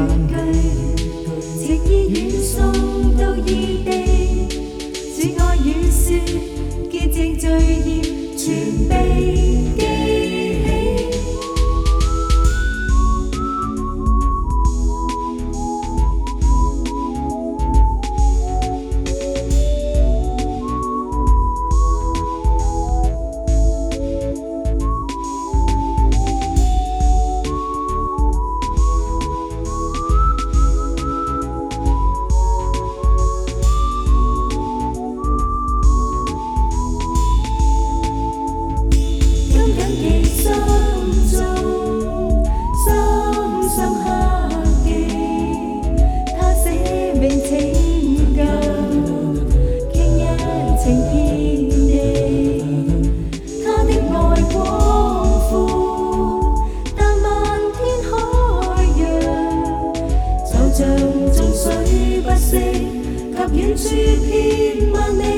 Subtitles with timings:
[63.55, 65.38] Він чи він мене.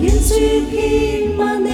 [0.00, 0.34] 远处
[0.70, 1.69] 遍满。